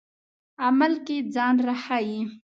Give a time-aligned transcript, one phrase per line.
[0.65, 2.21] عمل کې ځان راښيي.